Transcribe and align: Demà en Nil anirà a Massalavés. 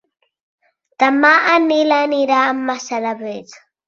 Demà 1.03 1.29
en 1.55 1.67
Nil 1.71 1.93
anirà 1.97 2.39
a 2.47 2.57
Massalavés. 2.63 3.55